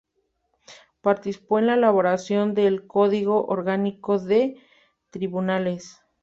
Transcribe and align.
Participó 1.01 1.59
en 1.59 1.67
la 1.67 1.75
elaboración 1.75 2.55
del 2.55 2.87
Código 2.87 3.45
Orgánico 3.45 4.17
de 4.17 4.57
Tribunales. 5.11 6.01